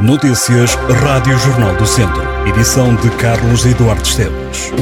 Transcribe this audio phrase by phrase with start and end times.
[0.00, 2.22] Notícias Rádio Jornal do Centro.
[2.48, 4.72] Edição de Carlos Eduardo Esteves.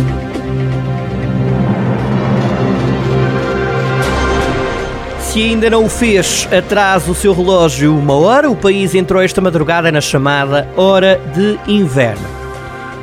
[5.21, 8.51] Se ainda não o fez, atrás o seu relógio uma hora.
[8.51, 12.27] O país entrou esta madrugada na chamada Hora de Inverno.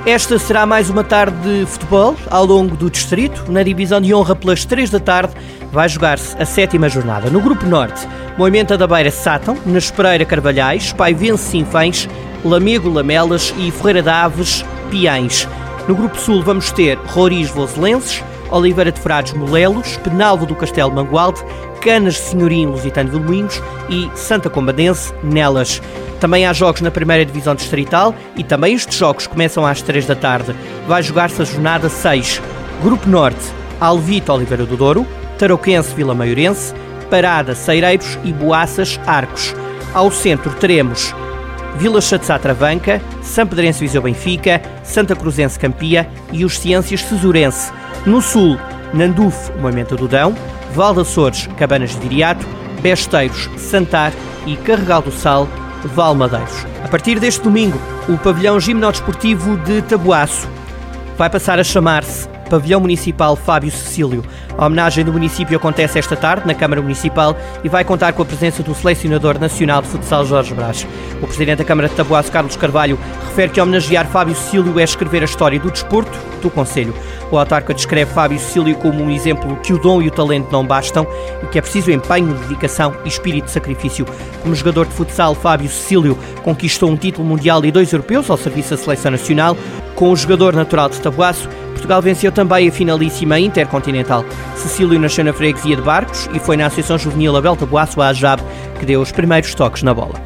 [0.06, 3.52] Esta será mais uma tarde de futebol ao longo do distrito.
[3.52, 5.34] Na divisão de honra, pelas 3 da tarde,
[5.72, 7.30] vai jogar-se a sétima jornada.
[7.30, 8.08] No Grupo Norte,
[8.38, 12.08] Moimenta da Beira Sátão, na Espereira Carvalhais, Vence Sinfães,
[12.44, 15.48] Lamego Lamelas e Ferreira de Aves Piães.
[15.88, 21.44] No Grupo Sul vamos ter Roriz Voselenses, Oliveira de Frades Molelos, Penalvo do Castelo Mangualde,
[21.82, 25.82] Canas Senhorim Lusitano de Moinhos e Santa Combadense Nelas.
[26.20, 30.16] Também há jogos na primeira divisão distrital e também estes jogos começam às 3 da
[30.16, 30.56] tarde.
[30.88, 32.42] Vai jogar-se a jornada 6.
[32.82, 35.06] Grupo Norte, Alvito Oliveira do Douro,
[35.38, 36.74] Tarouquense Vila Maiorense,
[37.10, 39.56] Parada Ceireiros e Boaças Arcos.
[39.94, 41.14] Ao centro teremos
[41.78, 47.72] Vila Chatzá Travanca, São Pedrense Viseu Benfica, Santa Cruzense Campia e os Ciências Tesurense.
[48.06, 48.58] No sul,
[48.94, 50.36] Nandufo, Moimenta do Dão,
[50.74, 52.46] Val de Açores, Cabanas de Viriato,
[52.82, 54.12] Besteiros, Santar
[54.46, 55.48] e Carregal do Sal,
[55.84, 56.66] Valmadeiros.
[56.84, 60.48] A partir deste domingo, o pavilhão gimnodesportivo de Tabuaço
[61.18, 64.24] vai passar a chamar-se Pavilhão Municipal Fábio Cecílio.
[64.58, 68.26] A homenagem do município acontece esta tarde na Câmara Municipal e vai contar com a
[68.26, 70.88] presença do selecionador nacional de futsal Jorge Brás.
[71.22, 75.22] O presidente da Câmara de Tabuaço, Carlos Carvalho, refere que homenagear Fábio Cecílio é escrever
[75.22, 76.94] a história do desporto do Conselho.
[77.32, 80.66] O autarca descreve Fábio Cecílio como um exemplo que o dom e o talento não
[80.66, 81.06] bastam
[81.44, 84.06] e que é preciso empenho, dedicação e espírito de sacrifício.
[84.42, 88.72] Como jogador de futsal, Fábio Cecílio conquistou um título mundial e dois europeus ao serviço
[88.72, 89.58] da seleção nacional.
[89.96, 94.26] Com o jogador natural de Tabuaço, Portugal venceu também a finalíssima intercontinental.
[94.56, 98.42] Cecílio nasceu na freguesia de Barcos e foi na Associação Juvenil Abel Tabuaço, a AJAB,
[98.80, 100.20] que deu os primeiros toques na bola.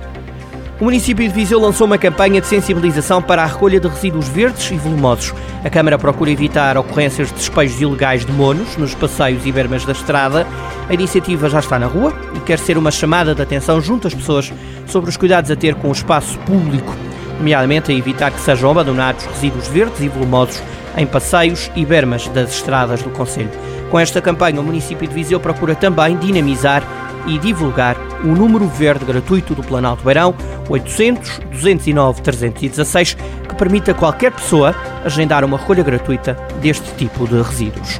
[0.80, 4.72] O município de Viseu lançou uma campanha de sensibilização para a recolha de resíduos verdes
[4.72, 5.34] e volumosos.
[5.64, 9.92] A Câmara procura evitar ocorrências de despejos ilegais de monos nos passeios e bermas da
[9.92, 10.48] estrada.
[10.90, 14.14] A iniciativa já está na rua e quer ser uma chamada de atenção junto às
[14.14, 14.52] pessoas
[14.88, 16.96] sobre os cuidados a ter com o espaço público,
[17.38, 20.64] nomeadamente a evitar que sejam abandonados resíduos verdes e volumosos
[20.98, 23.52] em passeios e bermas das estradas do Conselho.
[23.90, 26.84] Com esta campanha, o município de Viseu procura também dinamizar
[27.28, 30.34] e divulgar o número verde gratuito do Planalto Beirão,
[30.70, 37.42] 800 209 316, que permite a qualquer pessoa agendar uma recolha gratuita deste tipo de
[37.42, 38.00] resíduos.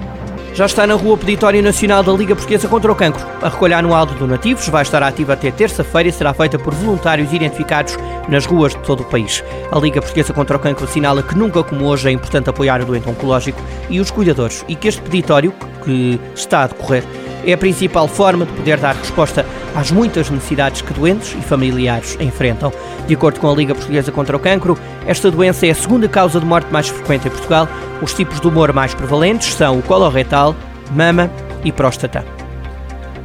[0.54, 3.26] Já está na rua o Peditório Nacional da Liga Portuguesa contra o Cancro.
[3.42, 7.32] A recolha anual de donativos vai estar ativa até terça-feira e será feita por voluntários
[7.32, 7.98] identificados
[8.28, 9.42] nas ruas de todo o país.
[9.72, 12.86] A Liga Portuguesa contra o Cancro assinala que nunca como hoje é importante apoiar o
[12.86, 15.54] doente oncológico e os cuidadores e que este peditório,
[15.86, 17.06] que está a decorrer,
[17.46, 19.46] é a principal forma de poder dar resposta
[19.76, 22.72] às muitas necessidades que doentes e familiares enfrentam.
[23.08, 26.40] De acordo com a Liga Portuguesa contra o Cancro, esta doença é a segunda causa
[26.40, 27.68] de morte mais frequente em Portugal.
[28.02, 30.56] Os tipos de humor mais prevalentes são o coloretal,
[30.92, 31.30] mama
[31.64, 32.26] e próstata.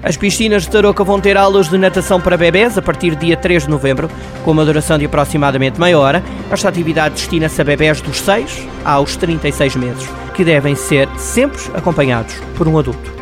[0.02, 3.36] As piscinas de Tarouca vão ter aulas de natação para bebés a partir do dia
[3.36, 4.08] 3 de novembro,
[4.44, 6.22] com uma duração de aproximadamente meia hora.
[6.48, 12.34] Esta atividade destina-se a bebés dos 6 aos 36 meses, que devem ser sempre acompanhados
[12.56, 13.16] por um adulto.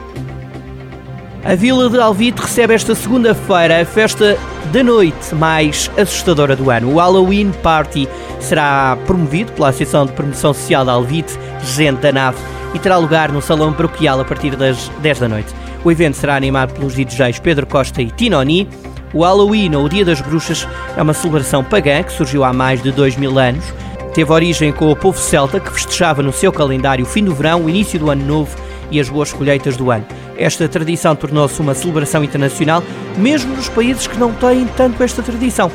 [1.44, 4.38] A Vila de Alvite recebe esta segunda-feira a festa
[4.72, 6.94] da noite mais assustadora do ano.
[6.94, 8.09] O Halloween Party
[8.41, 12.38] será promovido pela Associação de Promoção Social de Alvite, Gente da Nave,
[12.72, 15.54] e terá lugar no Salão Paroquial a partir das 10 da noite.
[15.84, 18.66] O evento será animado pelos DJs Pedro Costa e Tinoni.
[19.12, 20.66] O Halloween, ou o Dia das Bruxas,
[20.97, 23.66] é uma celebração pagã que surgiu há mais de dois mil anos.
[24.15, 27.66] Teve origem com o povo celta que festejava no seu calendário o fim do verão,
[27.66, 28.56] o início do ano novo
[28.91, 30.06] e as boas colheitas do ano.
[30.37, 32.83] Esta tradição tornou-se uma celebração internacional,
[33.17, 35.71] mesmo nos países que não têm tanto esta tradição,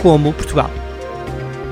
[0.00, 0.70] como Portugal.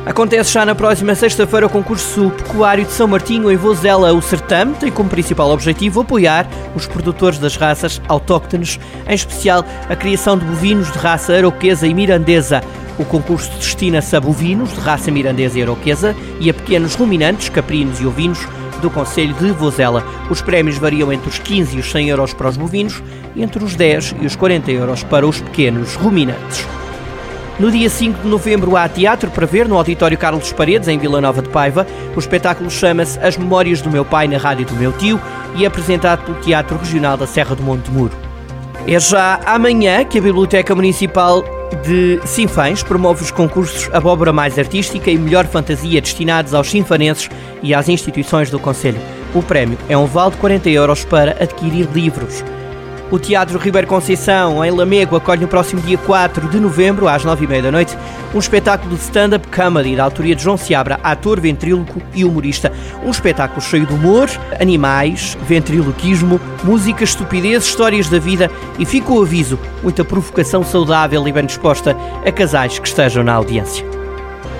[0.05, 4.13] Acontece já na próxima sexta-feira o concurso pecuário de São Martinho em Vozela.
[4.13, 9.95] O certame tem como principal objetivo apoiar os produtores das raças autóctones, em especial a
[9.95, 12.65] criação de bovinos de raça aroquesa e mirandesa.
[12.99, 18.01] O concurso destina-se a bovinos de raça mirandesa e aroquesa e a pequenos ruminantes, caprinos
[18.01, 18.41] e ovinos
[18.83, 20.05] do Conselho de Vozela.
[20.29, 23.03] Os prémios variam entre os 15 e os 100 euros para os bovinos
[23.35, 26.67] e entre os 10 e os 40 euros para os pequenos ruminantes.
[27.59, 31.21] No dia 5 de novembro há teatro para ver no Auditório Carlos Paredes, em Vila
[31.21, 31.87] Nova de Paiva.
[32.17, 35.21] O espetáculo chama-se As Memórias do Meu Pai na Rádio do Meu Tio
[35.55, 38.17] e é apresentado pelo Teatro Regional da Serra do Monte Muro.
[38.87, 41.45] É já amanhã que a Biblioteca Municipal
[41.77, 47.29] de Sinfãs promove os concursos Abóbora Mais Artística e Melhor Fantasia destinados aos sinfanenses
[47.63, 49.01] e às instituições do Conselho.
[49.35, 52.45] O prémio é um vale de 40 euros para adquirir livros.
[53.13, 57.61] O Teatro Ribeiro Conceição, em Lamego, acolhe no próximo dia 4 de novembro, às 9h30
[57.61, 57.99] da noite,
[58.35, 62.73] um espetáculo de stand-up comedy da autoria de João Seabra, ator, ventríloco e humorista.
[63.05, 69.21] Um espetáculo cheio de humor, animais, ventriloquismo, música, estupidez, histórias da vida e fica o
[69.21, 71.95] aviso, muita provocação saudável e bem disposta
[72.25, 74.02] a casais que estejam na audiência.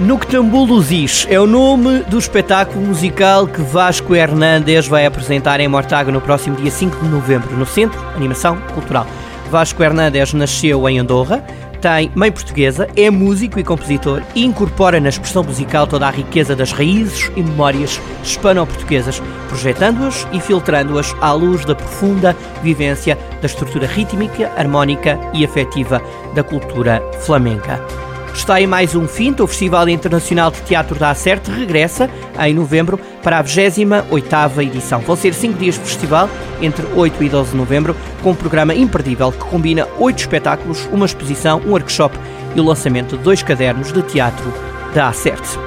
[0.03, 6.13] Noctambulo Luzis é o nome do espetáculo musical que Vasco Hernandes vai apresentar em Mortágua
[6.13, 9.07] no próximo dia 5 de novembro, no Centro Animação Cultural.
[9.49, 11.39] Vasco Hernandes nasceu em Andorra,
[11.81, 16.57] tem mãe portuguesa, é músico e compositor e incorpora na expressão musical toda a riqueza
[16.57, 23.87] das raízes e memórias hispano-portuguesas, projetando-as e filtrando-as à luz da profunda vivência da estrutura
[23.87, 26.03] rítmica, harmónica e afetiva
[26.35, 27.81] da cultura flamenca.
[28.35, 32.99] Está em mais um finto, o Festival Internacional de Teatro da Acerte regressa em novembro
[33.23, 35.01] para a 28ª edição.
[35.01, 36.29] Vão ser cinco dias de festival,
[36.61, 41.07] entre 8 e 12 de novembro, com um programa imperdível que combina oito espetáculos, uma
[41.07, 42.19] exposição, um workshop
[42.57, 44.53] e o lançamento de dois cadernos de teatro
[44.95, 45.59] da Acerte.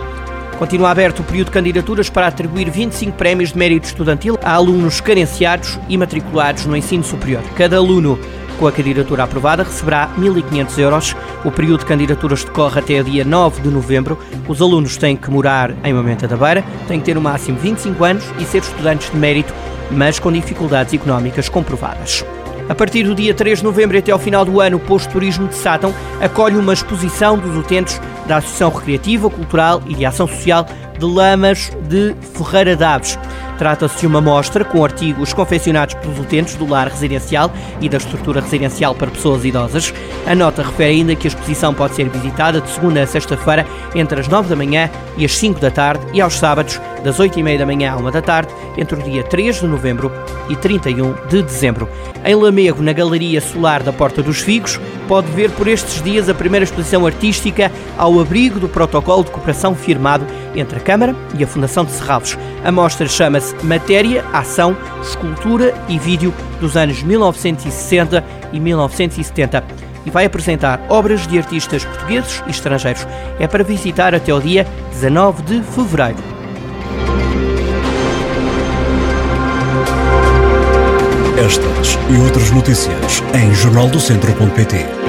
[0.57, 5.01] Continua aberto o período de candidaturas para atribuir 25 prémios de mérito estudantil a alunos
[5.01, 7.43] carenciados e matriculados no ensino superior.
[7.55, 8.17] Cada aluno
[8.55, 11.15] com a candidatura aprovada, receberá 1.500 euros.
[11.43, 14.17] O período de candidaturas decorre até dia 9 de novembro.
[14.47, 18.03] Os alunos têm que morar em Mamenta da Beira, têm que ter no máximo 25
[18.03, 19.53] anos e ser estudantes de mérito,
[19.91, 22.25] mas com dificuldades económicas comprovadas.
[22.67, 25.47] A partir do dia 3 de novembro até ao final do ano, o Posto Turismo
[25.47, 30.65] de Sátão acolhe uma exposição dos utentes da Associação Recreativa, Cultural e de Ação Social
[30.97, 33.17] de Lamas de Ferreira Daves.
[33.57, 38.41] Trata-se de uma mostra com artigos confeccionados pelos utentes do lar residencial e da estrutura
[38.41, 39.93] residencial para pessoas idosas.
[40.27, 44.19] A nota refere ainda que a exposição pode ser visitada de segunda a sexta-feira entre
[44.19, 47.43] as 9 da manhã e as 5 da tarde e aos sábados das 8 e
[47.43, 50.11] meia da manhã à 1 da tarde entre o dia 3 de novembro
[50.49, 51.87] e 31 de dezembro.
[52.25, 56.33] Em Lamego, na Galeria Solar da Porta dos Figos, pode ver por estes dias a
[56.33, 60.25] primeira exposição artística ao abrigo do protocolo de cooperação firmado
[60.55, 62.37] entre a Câmara e a Fundação de Serralves.
[62.63, 68.23] A mostra chama-se Matéria, Ação, Escultura e Vídeo dos anos 1960
[68.53, 69.63] e 1970
[70.05, 73.05] e vai apresentar obras de artistas portugueses e estrangeiros.
[73.39, 76.35] É para visitar até o dia 19 de fevereiro.
[81.37, 85.04] Estas e outras notícias em jornaldocentro.pt